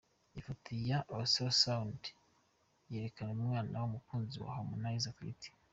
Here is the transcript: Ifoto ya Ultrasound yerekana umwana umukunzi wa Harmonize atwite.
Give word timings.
Ifoto 0.39 0.69
ya 0.89 0.99
Ultrasound 1.15 2.01
yerekana 2.91 3.29
umwana 3.37 3.75
umukunzi 3.87 4.35
wa 4.43 4.51
Harmonize 4.55 5.07
atwite. 5.11 5.47